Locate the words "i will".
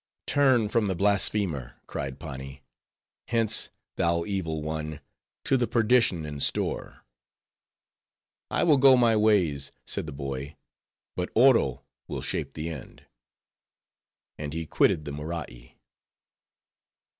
8.49-8.77